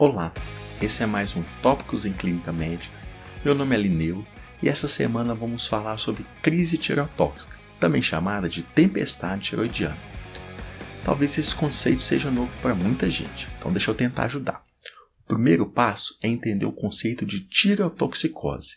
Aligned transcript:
Olá, 0.00 0.32
esse 0.80 1.02
é 1.02 1.06
mais 1.06 1.34
um 1.34 1.42
Tópicos 1.60 2.06
em 2.06 2.12
Clínica 2.12 2.52
Médica. 2.52 2.96
Meu 3.44 3.52
nome 3.52 3.74
é 3.74 3.78
Lineu 3.80 4.24
e 4.62 4.68
essa 4.68 4.86
semana 4.86 5.34
vamos 5.34 5.66
falar 5.66 5.96
sobre 5.96 6.24
crise 6.40 6.78
tireotóxica, 6.78 7.58
também 7.80 8.00
chamada 8.00 8.48
de 8.48 8.62
tempestade 8.62 9.42
tiroidiana. 9.42 9.98
Talvez 11.04 11.36
esse 11.36 11.52
conceito 11.52 12.00
seja 12.00 12.30
novo 12.30 12.52
para 12.62 12.76
muita 12.76 13.10
gente, 13.10 13.48
então 13.58 13.72
deixa 13.72 13.90
eu 13.90 13.94
tentar 13.96 14.26
ajudar. 14.26 14.64
O 15.24 15.26
primeiro 15.26 15.66
passo 15.66 16.16
é 16.22 16.28
entender 16.28 16.64
o 16.64 16.72
conceito 16.72 17.26
de 17.26 17.40
tireotoxicose. 17.40 18.76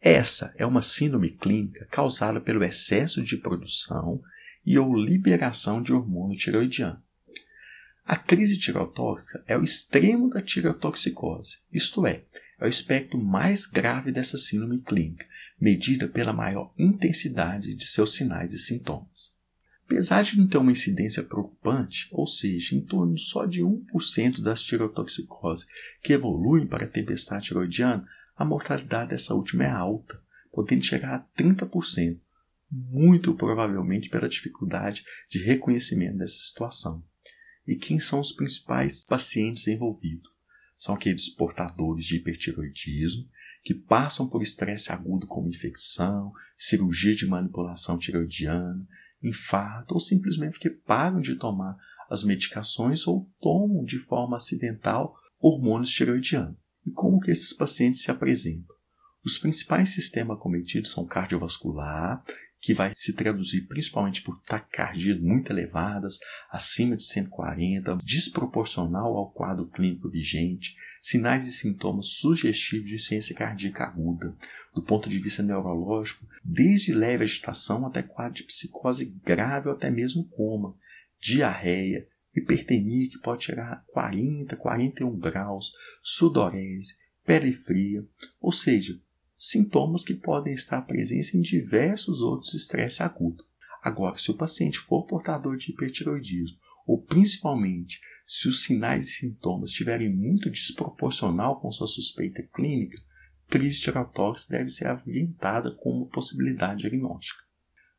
Essa 0.00 0.54
é 0.56 0.64
uma 0.64 0.82
síndrome 0.82 1.30
clínica 1.30 1.84
causada 1.90 2.40
pelo 2.40 2.62
excesso 2.62 3.20
de 3.20 3.36
produção 3.38 4.22
e 4.64 4.78
ou 4.78 4.94
liberação 4.94 5.82
de 5.82 5.92
hormônio 5.92 6.38
tiroidiano. 6.38 7.02
A 8.06 8.16
crise 8.16 8.58
tireotóxica 8.58 9.42
é 9.46 9.56
o 9.56 9.62
extremo 9.62 10.28
da 10.28 10.42
tireotoxicose, 10.42 11.60
isto 11.72 12.06
é, 12.06 12.22
é 12.60 12.66
o 12.66 12.68
espectro 12.68 13.18
mais 13.18 13.64
grave 13.64 14.12
dessa 14.12 14.36
síndrome 14.36 14.82
clínica, 14.82 15.26
medida 15.58 16.06
pela 16.06 16.30
maior 16.30 16.74
intensidade 16.78 17.74
de 17.74 17.86
seus 17.86 18.12
sinais 18.12 18.52
e 18.52 18.58
sintomas. 18.58 19.34
Apesar 19.86 20.22
de 20.22 20.38
não 20.38 20.46
ter 20.46 20.58
uma 20.58 20.72
incidência 20.72 21.22
preocupante, 21.22 22.06
ou 22.12 22.26
seja, 22.26 22.76
em 22.76 22.82
torno 22.82 23.18
só 23.18 23.46
de 23.46 23.62
1% 23.62 24.42
das 24.42 24.62
tireotoxicoses 24.62 25.66
que 26.02 26.12
evoluem 26.12 26.66
para 26.66 26.84
a 26.84 26.90
tempestade 26.90 27.46
tiroidiana, 27.46 28.06
a 28.36 28.44
mortalidade 28.44 29.10
dessa 29.10 29.34
última 29.34 29.64
é 29.64 29.70
alta, 29.70 30.22
podendo 30.52 30.84
chegar 30.84 31.14
a 31.14 31.42
30%, 31.42 32.20
muito 32.70 33.34
provavelmente 33.34 34.10
pela 34.10 34.28
dificuldade 34.28 35.04
de 35.30 35.42
reconhecimento 35.42 36.18
dessa 36.18 36.36
situação. 36.36 37.02
E 37.66 37.76
quem 37.76 37.98
são 37.98 38.20
os 38.20 38.32
principais 38.32 39.02
pacientes 39.04 39.66
envolvidos? 39.66 40.30
São 40.76 40.94
aqueles 40.94 41.28
portadores 41.30 42.04
de 42.04 42.16
hipertiroidismo 42.16 43.28
que 43.62 43.74
passam 43.74 44.28
por 44.28 44.42
estresse 44.42 44.92
agudo 44.92 45.26
como 45.26 45.48
infecção, 45.48 46.32
cirurgia 46.58 47.14
de 47.14 47.26
manipulação 47.26 47.96
tiroidiana, 47.96 48.86
infarto 49.22 49.94
ou 49.94 50.00
simplesmente 50.00 50.58
que 50.58 50.68
param 50.68 51.20
de 51.20 51.36
tomar 51.36 51.76
as 52.10 52.22
medicações 52.22 53.06
ou 53.06 53.30
tomam 53.40 53.82
de 53.82 53.98
forma 53.98 54.36
acidental 54.36 55.16
hormônios 55.40 55.90
tiroidianos. 55.90 56.56
E 56.86 56.90
como 56.90 57.18
que 57.18 57.30
esses 57.30 57.54
pacientes 57.54 58.02
se 58.02 58.10
apresentam? 58.10 58.74
Os 59.24 59.38
principais 59.38 59.94
sistemas 59.94 60.38
cometidos 60.38 60.90
são 60.90 61.06
cardiovascular, 61.06 62.22
que 62.64 62.72
vai 62.72 62.92
se 62.94 63.12
traduzir 63.12 63.66
principalmente 63.66 64.22
por 64.22 64.40
taquicardias 64.40 65.20
muito 65.20 65.52
elevadas, 65.52 66.18
acima 66.50 66.96
de 66.96 67.04
140, 67.04 67.98
desproporcional 68.02 69.18
ao 69.18 69.30
quadro 69.30 69.66
clínico 69.66 70.08
vigente, 70.08 70.74
sinais 71.02 71.44
e 71.46 71.50
sintomas 71.50 72.06
sugestivos 72.14 72.88
de 72.88 72.98
ciência 72.98 73.36
cardíaca 73.36 73.84
aguda, 73.84 74.34
do 74.74 74.80
ponto 74.82 75.10
de 75.10 75.18
vista 75.18 75.42
neurológico, 75.42 76.26
desde 76.42 76.94
leve 76.94 77.24
agitação 77.24 77.86
até 77.86 78.02
quadro 78.02 78.36
de 78.36 78.44
psicose 78.44 79.14
grave 79.22 79.68
ou 79.68 79.74
até 79.74 79.90
mesmo 79.90 80.24
coma, 80.30 80.74
diarreia, 81.20 82.08
hipertemia 82.34 83.10
que 83.10 83.18
pode 83.18 83.44
chegar 83.44 83.72
a 83.74 83.76
40, 83.92 84.56
41 84.56 85.18
graus, 85.18 85.70
sudorese, 86.02 86.94
pele 87.26 87.52
fria, 87.52 88.02
ou 88.40 88.50
seja, 88.50 88.98
sintomas 89.46 90.02
que 90.02 90.14
podem 90.14 90.54
estar 90.54 90.80
presentes 90.82 91.34
em 91.34 91.42
diversos 91.42 92.22
outros 92.22 92.54
estresses 92.54 93.02
agudos. 93.02 93.44
Agora, 93.82 94.16
se 94.16 94.30
o 94.30 94.36
paciente 94.36 94.78
for 94.78 95.04
portador 95.04 95.58
de 95.58 95.70
hipertiroidismo, 95.70 96.56
ou 96.86 97.02
principalmente 97.02 98.00
se 98.26 98.48
os 98.48 98.62
sinais 98.62 99.06
e 99.06 99.12
sintomas 99.12 99.68
estiverem 99.68 100.08
muito 100.08 100.50
desproporcional 100.50 101.60
com 101.60 101.70
sua 101.70 101.86
suspeita 101.86 102.42
clínica, 102.42 102.98
crise 103.46 103.82
tireotóxica 103.82 104.56
deve 104.56 104.70
ser 104.70 104.86
aventada 104.86 105.70
como 105.72 106.08
possibilidade 106.08 106.80
diagnóstica. 106.80 107.42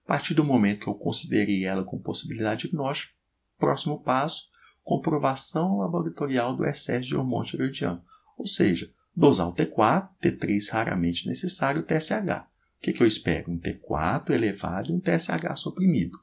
A 0.03 0.07
partir 0.07 0.33
do 0.33 0.43
momento 0.43 0.85
que 0.85 0.89
eu 0.89 0.95
considerei 0.95 1.63
ela 1.63 1.83
como 1.83 2.01
possibilidade 2.01 2.63
diagnóstica, 2.63 3.13
próximo 3.59 4.01
passo, 4.01 4.49
comprovação 4.83 5.77
laboratorial 5.77 6.55
do 6.55 6.65
excesso 6.65 7.07
de 7.07 7.15
hormônio 7.15 7.51
tiroidiano, 7.51 8.03
ou 8.35 8.47
seja, 8.47 8.91
Dosar 9.15 9.47
o 9.47 9.53
T4, 9.53 10.09
T3 10.21 10.71
raramente 10.71 11.27
necessário, 11.27 11.83
TSH. 11.83 12.41
O 12.41 12.81
que, 12.81 12.91
que 12.91 13.01
eu 13.01 13.07
espero? 13.07 13.49
Um 13.49 13.57
T4 13.57 14.31
elevado 14.31 14.89
e 14.89 14.93
um 14.93 14.99
TSH 14.99 15.55
suprimido. 15.55 16.19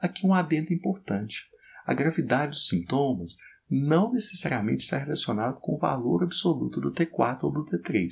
Aqui 0.00 0.24
um 0.24 0.32
adendo 0.32 0.72
importante. 0.72 1.48
A 1.84 1.92
gravidade 1.92 2.52
dos 2.52 2.68
sintomas 2.68 3.36
não 3.68 4.12
necessariamente 4.12 4.84
está 4.84 4.98
relacionada 4.98 5.54
com 5.54 5.74
o 5.74 5.78
valor 5.78 6.22
absoluto 6.22 6.80
do 6.80 6.92
T4 6.92 7.42
ou 7.42 7.52
do 7.52 7.64
T3. 7.64 8.08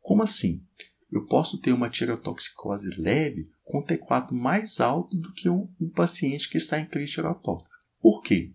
Como 0.00 0.22
assim? 0.22 0.64
Eu 1.12 1.26
posso 1.26 1.60
ter 1.60 1.72
uma 1.72 1.90
tireotoxicose 1.90 2.90
leve 2.98 3.50
com 3.62 3.84
T4 3.84 4.32
mais 4.32 4.80
alto 4.80 5.16
do 5.16 5.32
que 5.32 5.48
um, 5.48 5.68
um 5.80 5.88
paciente 5.88 6.48
que 6.48 6.56
está 6.56 6.80
em 6.80 6.86
crise 6.86 7.12
tireotóxica. 7.12 7.84
Por 8.00 8.22
quê? 8.22 8.52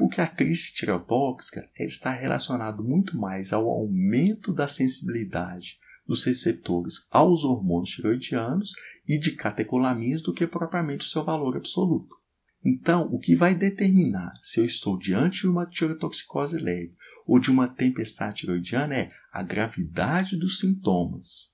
Porque 0.00 0.22
a 0.22 0.26
crise 0.26 0.72
tireotóxica 0.72 1.68
está 1.78 2.10
relacionada 2.10 2.82
muito 2.82 3.18
mais 3.18 3.52
ao 3.52 3.68
aumento 3.68 4.50
da 4.50 4.66
sensibilidade 4.66 5.78
dos 6.06 6.24
receptores 6.24 7.06
aos 7.10 7.44
hormônios 7.44 7.90
tiroidianos 7.90 8.72
e 9.06 9.18
de 9.18 9.32
catecolaminas 9.32 10.22
do 10.22 10.32
que 10.32 10.46
propriamente 10.46 11.06
o 11.06 11.10
seu 11.10 11.22
valor 11.22 11.54
absoluto. 11.54 12.16
Então, 12.64 13.12
o 13.12 13.18
que 13.18 13.36
vai 13.36 13.54
determinar 13.54 14.32
se 14.42 14.58
eu 14.58 14.64
estou 14.64 14.96
diante 14.96 15.42
de 15.42 15.48
uma 15.48 15.66
tireotoxicose 15.66 16.56
leve 16.56 16.94
ou 17.26 17.38
de 17.38 17.50
uma 17.50 17.68
tempestade 17.68 18.38
tiroidiana 18.38 18.96
é 18.96 19.12
a 19.30 19.42
gravidade 19.42 20.34
dos 20.34 20.60
sintomas. 20.60 21.52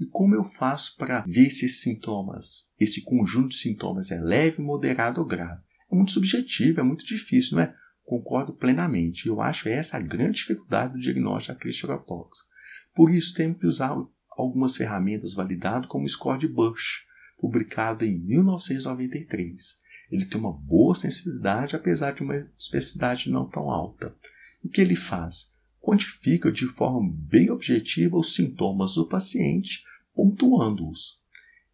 E 0.00 0.06
como 0.06 0.34
eu 0.34 0.44
faço 0.44 0.96
para 0.96 1.26
ver 1.26 1.50
se 1.50 1.66
esses 1.66 1.82
sintomas, 1.82 2.72
esse 2.80 3.02
conjunto 3.02 3.50
de 3.50 3.56
sintomas 3.56 4.10
é 4.10 4.18
leve, 4.18 4.62
moderado 4.62 5.20
ou 5.20 5.26
grave? 5.26 5.60
É 5.90 5.94
muito 5.94 6.12
subjetivo, 6.12 6.80
é 6.80 6.82
muito 6.82 7.04
difícil, 7.04 7.58
não 7.58 7.64
é? 7.64 7.81
Concordo 8.12 8.52
plenamente. 8.52 9.26
Eu 9.26 9.40
acho 9.40 9.70
essa 9.70 9.96
a 9.96 10.00
grande 10.00 10.36
dificuldade 10.36 10.92
do 10.92 10.98
diagnóstico 10.98 11.54
da 11.54 11.58
crise 11.58 11.78
tireotóxica. 11.78 12.46
Por 12.94 13.10
isso, 13.10 13.32
temos 13.32 13.58
que 13.58 13.66
usar 13.66 13.96
algumas 14.28 14.76
ferramentas 14.76 15.32
validadas 15.32 15.88
como 15.88 16.04
o 16.04 16.08
score 16.08 16.38
de 16.38 16.46
Bush, 16.46 17.06
publicado 17.38 18.04
em 18.04 18.18
1993. 18.18 19.80
Ele 20.10 20.26
tem 20.26 20.38
uma 20.38 20.52
boa 20.52 20.94
sensibilidade, 20.94 21.74
apesar 21.74 22.12
de 22.12 22.22
uma 22.22 22.36
especificidade 22.58 23.30
não 23.30 23.48
tão 23.48 23.70
alta. 23.70 24.14
O 24.62 24.68
que 24.68 24.82
ele 24.82 24.94
faz? 24.94 25.50
Quantifica 25.80 26.52
de 26.52 26.66
forma 26.66 27.10
bem 27.10 27.48
objetiva 27.48 28.18
os 28.18 28.34
sintomas 28.34 28.96
do 28.96 29.08
paciente, 29.08 29.84
pontuando-os. 30.14 31.18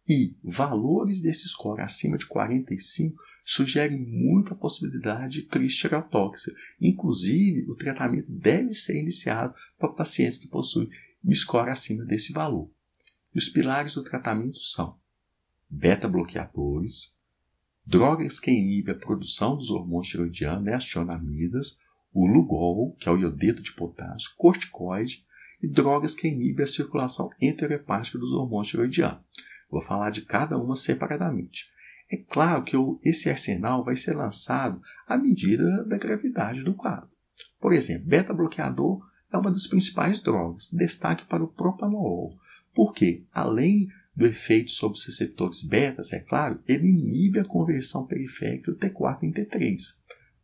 E 0.07 0.37
valores 0.41 1.19
desse 1.19 1.49
score 1.49 1.81
acima 1.81 2.17
de 2.17 2.25
45 2.27 3.21
sugere 3.51 3.97
muita 3.97 4.53
possibilidade 4.53 5.41
de 5.41 5.47
crise 5.47 5.75
tireotóxica. 5.75 6.55
Inclusive, 6.79 7.65
o 7.67 7.73
tratamento 7.73 8.31
deve 8.31 8.71
ser 8.73 9.01
iniciado 9.01 9.55
para 9.79 9.89
pacientes 9.89 10.37
que 10.37 10.47
possuem 10.47 10.87
um 11.25 11.33
score 11.33 11.71
acima 11.71 12.05
desse 12.05 12.31
valor. 12.31 12.69
E 13.33 13.39
os 13.39 13.49
pilares 13.49 13.95
do 13.95 14.03
tratamento 14.03 14.59
são 14.59 14.95
beta-bloqueadores, 15.67 17.15
drogas 17.83 18.39
que 18.39 18.51
inibem 18.51 18.93
a 18.93 18.99
produção 18.99 19.57
dos 19.57 19.71
hormônios 19.71 20.09
tiroidianos, 20.09 20.63
né, 20.63 20.75
as 20.75 20.85
tionamidas, 20.85 21.79
o 22.13 22.27
Lugol, 22.27 22.95
que 22.99 23.09
é 23.09 23.11
o 23.11 23.17
iodeto 23.17 23.63
de 23.63 23.73
potássio, 23.73 24.29
corticoide 24.37 25.25
e 25.59 25.67
drogas 25.67 26.13
que 26.13 26.27
inibem 26.27 26.65
a 26.65 26.67
circulação 26.67 27.31
enterohepática 27.41 28.19
dos 28.19 28.31
hormônios 28.31 28.67
tiroidianos. 28.67 29.23
Vou 29.71 29.81
falar 29.81 30.11
de 30.11 30.21
cada 30.21 30.55
uma 30.55 30.75
separadamente. 30.75 31.71
É 32.11 32.17
claro 32.17 32.63
que 32.63 32.75
esse 33.03 33.29
arsenal 33.29 33.83
vai 33.83 33.95
ser 33.95 34.15
lançado 34.15 34.81
à 35.07 35.15
medida 35.15 35.83
da 35.83 35.97
gravidade 35.97 36.63
do 36.63 36.73
quadro. 36.73 37.09
Por 37.59 37.71
exemplo, 37.73 38.07
beta-bloqueador 38.07 39.05
é 39.31 39.37
uma 39.37 39.51
das 39.51 39.67
principais 39.67 40.19
drogas. 40.19 40.69
Destaque 40.71 41.25
para 41.27 41.43
o 41.43 41.47
propanolol, 41.47 42.35
porque, 42.73 43.23
além 43.31 43.89
do 44.15 44.25
efeito 44.25 44.71
sobre 44.71 44.97
os 44.97 45.05
receptores 45.05 45.61
betas, 45.63 46.11
é 46.11 46.19
claro, 46.19 46.59
ele 46.67 46.87
inibe 46.87 47.39
a 47.39 47.45
conversão 47.45 48.07
periférica 48.07 48.71
do 48.71 48.77
T4 48.77 49.23
em 49.23 49.31
T3. 49.31 49.77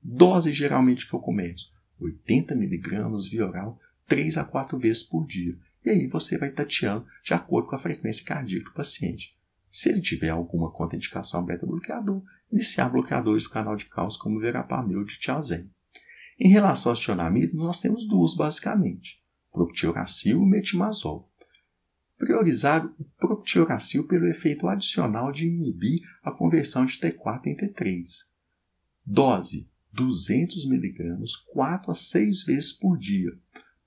Dose 0.01 0.51
geralmente 0.51 1.10
que 1.10 1.16
eu 1.16 1.19
começo, 1.19 1.74
80 2.00 2.54
mg 2.54 3.30
via 3.30 3.48
oral, 3.48 3.80
3 4.07 4.38
a 4.38 4.45
4 4.45 4.78
vezes 4.78 5.04
por 5.04 5.25
dia. 5.25 5.57
E 5.84 5.90
aí 5.90 6.07
você 6.07 6.38
vai 6.38 6.51
tateando 6.51 7.06
de 7.24 7.34
acordo 7.34 7.69
com 7.69 7.75
a 7.75 7.80
frequência 7.80 8.24
cardíaca 8.24 8.69
do 8.69 8.74
paciente. 8.74 9.35
Se 9.75 9.89
ele 9.89 10.00
tiver 10.00 10.30
alguma 10.30 10.72
contraindicação 10.72 11.44
beta-bloqueador, 11.44 12.24
iniciar 12.50 12.88
bloqueadores 12.88 13.44
do 13.44 13.50
canal 13.50 13.75
de 13.75 13.83
cálcio 13.83 14.22
como 14.22 14.39
verapamil 14.39 15.04
de 15.04 15.19
tiazem. 15.19 15.69
Em 16.39 16.48
relação 16.48 16.94
aos 16.94 17.00
tionamidos, 17.01 17.54
nós 17.54 17.81
temos 17.81 18.07
duas 18.07 18.33
basicamente, 18.33 19.22
proptioracil 19.51 20.42
e 20.42 20.45
metimazol. 20.45 21.30
Priorizar 22.18 22.86
o 22.98 23.04
proptioracil 23.18 24.07
pelo 24.07 24.27
efeito 24.27 24.66
adicional 24.69 25.30
de 25.30 25.45
inibir 25.45 26.00
a 26.24 26.31
conversão 26.31 26.86
de 26.86 26.94
T4 26.94 27.48
em 27.48 27.57
T3. 27.57 28.30
Dose 29.06 29.69
200 29.92 30.71
mg 30.71 31.21
4 31.51 31.92
a 31.92 31.94
6 31.94 32.44
vezes 32.45 32.71
por 32.71 32.98
dia. 32.98 33.38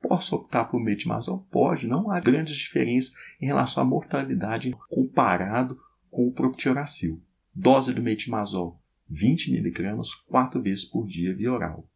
Posso 0.00 0.36
optar 0.36 0.66
por 0.66 0.80
metimazol? 0.80 1.46
Pode, 1.50 1.86
não 1.86 2.10
há 2.10 2.20
grandes 2.20 2.56
diferenças 2.56 3.14
em 3.40 3.46
relação 3.46 3.82
à 3.82 3.86
mortalidade 3.86 4.74
comparado 4.88 5.78
com 6.10 6.26
o 6.26 6.32
proptilracil. 6.32 7.20
Dose 7.54 7.92
do 7.92 8.02
metimazol, 8.02 8.80
20 9.08 9.48
mg, 9.54 10.00
4 10.28 10.62
vezes 10.62 10.84
por 10.84 11.06
dia 11.06 11.34
via 11.34 11.52
oral. 11.52 11.88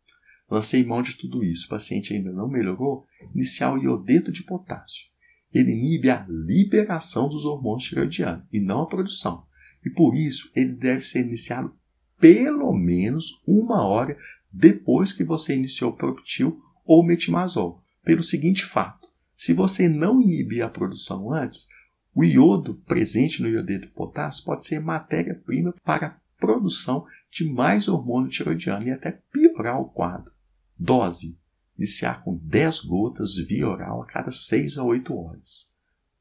Lancei 0.51 0.85
mão 0.85 1.01
de 1.01 1.17
tudo 1.17 1.45
isso, 1.45 1.67
o 1.67 1.71
paciente 1.71 2.13
ainda 2.13 2.33
não 2.33 2.49
melhorou, 2.49 3.07
iniciar 3.35 3.73
o 3.73 3.83
iodeto 3.83 4.33
de 4.33 4.43
potássio. 4.43 5.07
Ele 5.55 5.71
inibe 5.71 6.11
a 6.11 6.27
liberação 6.29 7.29
dos 7.29 7.45
hormônios 7.45 7.85
tiroidianos 7.85 8.45
e 8.53 8.61
não 8.61 8.83
a 8.83 8.87
produção. 8.87 9.47
E 9.85 9.91
por 9.91 10.15
isso 10.15 10.51
ele 10.55 10.73
deve 10.73 11.03
ser 11.03 11.21
iniciado 11.21 11.75
pelo 12.19 12.73
menos 12.73 13.43
uma 13.47 13.85
hora 13.85 14.17
depois 14.53 15.13
que 15.13 15.25
você 15.25 15.55
iniciou 15.55 15.91
o 15.91 15.97
Proptil 15.97 16.63
ou 16.85 17.05
metimazol, 17.05 17.82
pelo 18.05 18.23
seguinte 18.23 18.65
fato: 18.65 19.09
se 19.35 19.53
você 19.53 19.89
não 19.89 20.21
inibir 20.21 20.65
a 20.65 20.69
produção 20.69 21.33
antes, 21.33 21.69
o 22.15 22.23
iodo 22.23 22.75
presente 22.87 23.41
no 23.41 23.49
iodeto 23.49 23.87
de 23.87 23.93
potássio 23.93 24.45
pode 24.45 24.67
ser 24.67 24.81
matéria-prima 24.81 25.75
para 25.85 26.07
a 26.07 26.17
produção 26.39 27.07
de 27.31 27.45
mais 27.45 27.89
hormônio 27.89 28.31
tiroidiano 28.31 28.87
e 28.87 28.91
até 28.91 29.13
piorar 29.33 29.81
o 29.81 29.89
quadro. 29.89 30.33
Dose: 30.79 31.39
iniciar 31.79 32.23
com 32.23 32.37
10 32.37 32.81
gotas 32.81 33.37
via 33.37 33.69
oral 33.69 34.03
a 34.03 34.07
cada 34.07 34.31
6 34.31 34.79
a 34.79 34.85
8 34.85 35.15
horas. 35.17 35.73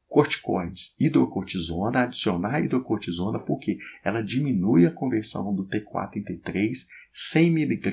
Corticoides, 0.08 0.94
hidrocortisona, 1.00 2.02
adicionar 2.02 2.60
hidrocortisona 2.60 3.38
porque 3.38 3.78
ela 4.04 4.22
diminui 4.22 4.86
a 4.86 4.90
conversão 4.90 5.54
do 5.54 5.66
T4 5.66 6.16
em 6.16 6.22
T3, 6.24 6.86
100 7.12 7.48
mg 7.48 7.88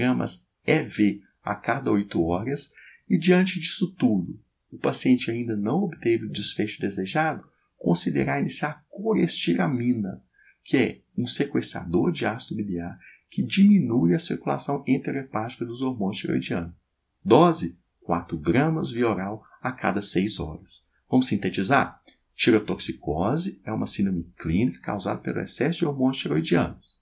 EV 0.65 1.21
a 1.41 1.55
cada 1.55 1.91
8 1.91 2.21
horas, 2.21 2.73
e 3.09 3.17
diante 3.17 3.59
disso 3.59 3.93
tudo, 3.95 4.39
o 4.71 4.77
paciente 4.77 5.31
ainda 5.31 5.55
não 5.55 5.83
obteve 5.83 6.25
o 6.25 6.31
desfecho 6.31 6.79
desejado, 6.79 7.43
considerar 7.77 8.39
iniciar 8.39 8.85
colestiramina, 8.89 10.23
que 10.63 10.77
é 10.77 11.01
um 11.17 11.25
sequestrador 11.25 12.11
de 12.11 12.25
ácido 12.25 12.55
biliar 12.55 12.99
que 13.29 13.43
diminui 13.43 14.13
a 14.13 14.19
circulação 14.19 14.83
enterohepática 14.87 15.65
dos 15.65 15.81
hormônios 15.81 16.17
tiroidianos. 16.17 16.73
Dose 17.23 17.77
4 18.01 18.37
gramas 18.37 18.91
via 18.91 19.07
oral 19.07 19.43
a 19.61 19.71
cada 19.71 20.01
6 20.01 20.39
horas. 20.39 20.87
Vamos 21.09 21.27
sintetizar? 21.27 22.01
Tirotoxicose 22.35 23.61
é 23.63 23.71
uma 23.71 23.85
síndrome 23.85 24.31
clínica 24.37 24.81
causada 24.81 25.19
pelo 25.19 25.41
excesso 25.41 25.79
de 25.79 25.85
hormônios 25.85 26.17
tiroidianos. 26.17 26.98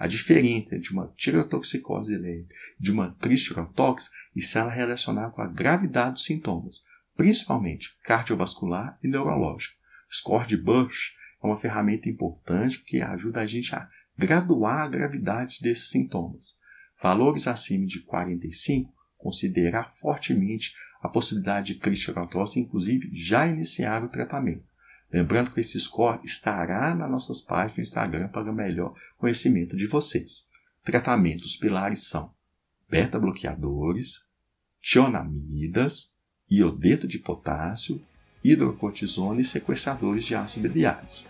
A 0.00 0.06
diferença 0.06 0.74
entre 0.74 0.94
uma 0.94 1.12
tirotoxicose 1.14 2.16
leve 2.16 2.48
e 2.80 2.82
de 2.82 2.90
uma 2.90 3.14
tristirotox 3.20 4.10
está 4.34 4.66
relacionada 4.66 5.30
com 5.30 5.42
a 5.42 5.46
gravidade 5.46 6.12
dos 6.12 6.24
sintomas, 6.24 6.86
principalmente 7.14 7.94
cardiovascular 8.02 8.98
e 9.04 9.08
neurológico. 9.08 9.76
Score 10.10 10.46
de 10.46 10.56
Bush 10.56 11.12
é 11.44 11.46
uma 11.46 11.58
ferramenta 11.58 12.08
importante 12.08 12.78
porque 12.78 13.02
ajuda 13.02 13.42
a 13.42 13.46
gente 13.46 13.74
a 13.74 13.90
graduar 14.16 14.86
a 14.86 14.88
gravidade 14.88 15.58
desses 15.60 15.90
sintomas. 15.90 16.56
Valores 17.02 17.46
acima 17.46 17.84
de 17.84 18.00
45 18.00 18.90
considerar 19.18 19.92
fortemente 19.92 20.74
a 21.02 21.10
possibilidade 21.10 21.74
de 21.74 21.78
cristianotose, 21.78 22.58
inclusive 22.58 23.10
já 23.12 23.46
iniciar 23.46 24.02
o 24.02 24.08
tratamento. 24.08 24.64
Lembrando 25.12 25.50
que 25.50 25.60
esse 25.60 25.78
score 25.80 26.20
estará 26.24 26.94
nas 26.94 27.10
nossas 27.10 27.40
páginas 27.40 27.74
do 27.74 27.80
Instagram 27.80 28.28
para 28.28 28.52
melhor 28.52 28.94
conhecimento 29.18 29.76
de 29.76 29.86
vocês. 29.86 30.46
Tratamentos 30.84 31.56
pilares 31.56 32.04
são 32.04 32.32
beta-bloqueadores, 32.88 34.26
tionamidas, 34.80 36.14
iodeto 36.50 37.08
de 37.08 37.18
potássio, 37.18 38.00
hidrocortisona 38.42 39.40
e 39.40 39.44
sequestradores 39.44 40.24
de 40.24 40.34
ácido 40.34 40.68
biliares. 40.68 41.28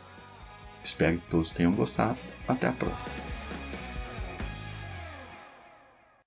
Espero 0.85 1.19
que 1.19 1.31
todos 1.31 1.50
tenham 1.50 1.75
gostado. 1.75 2.19
Até 2.47 2.69
a 2.69 2.73
próxima. 2.73 3.31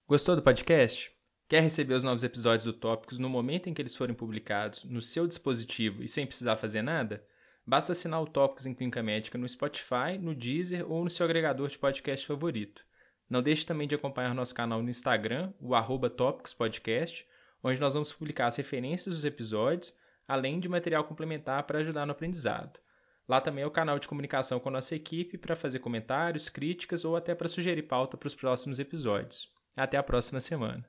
Gostou 0.07 0.35
do 0.35 0.41
podcast? 0.41 1.11
Quer 1.47 1.61
receber 1.61 1.93
os 1.93 2.03
novos 2.03 2.23
episódios 2.23 2.63
do 2.63 2.73
Tópicos 2.73 3.17
no 3.17 3.29
momento 3.29 3.69
em 3.69 3.73
que 3.73 3.81
eles 3.81 3.95
forem 3.95 4.15
publicados 4.15 4.83
no 4.85 5.01
seu 5.01 5.27
dispositivo 5.27 6.03
e 6.03 6.07
sem 6.07 6.25
precisar 6.25 6.55
fazer 6.55 6.81
nada? 6.81 7.23
Basta 7.65 7.93
assinar 7.93 8.21
o 8.21 8.27
Tópicos 8.27 8.65
em 8.65 8.73
Clínica 8.73 9.01
Médica 9.01 9.37
no 9.37 9.47
Spotify, 9.47 10.17
no 10.19 10.35
Deezer 10.35 10.89
ou 10.91 11.03
no 11.03 11.09
seu 11.09 11.25
agregador 11.25 11.69
de 11.69 11.77
podcast 11.77 12.27
favorito. 12.27 12.85
Não 13.29 13.41
deixe 13.41 13.65
também 13.65 13.87
de 13.87 13.95
acompanhar 13.95 14.35
nosso 14.35 14.53
canal 14.53 14.83
no 14.83 14.89
Instagram, 14.89 15.53
o 15.61 15.73
arroba 15.73 16.13
Podcast, 16.57 17.25
onde 17.63 17.79
nós 17.79 17.93
vamos 17.93 18.11
publicar 18.11 18.47
as 18.47 18.57
referências 18.57 19.15
dos 19.15 19.23
episódios, 19.23 19.97
além 20.27 20.59
de 20.59 20.67
material 20.67 21.05
complementar 21.05 21.63
para 21.63 21.79
ajudar 21.79 22.05
no 22.05 22.11
aprendizado. 22.11 22.79
Lá 23.27 23.39
também 23.39 23.63
é 23.63 23.67
o 23.67 23.71
canal 23.71 23.97
de 23.97 24.07
comunicação 24.07 24.59
com 24.59 24.67
a 24.67 24.73
nossa 24.73 24.95
equipe 24.95 25.37
para 25.37 25.55
fazer 25.55 25.79
comentários, 25.79 26.49
críticas 26.49 27.05
ou 27.05 27.15
até 27.15 27.33
para 27.33 27.47
sugerir 27.47 27.83
pauta 27.83 28.17
para 28.17 28.27
os 28.27 28.35
próximos 28.35 28.79
episódios. 28.79 29.49
Até 29.75 29.95
a 29.95 30.03
próxima 30.03 30.41
semana. 30.41 30.85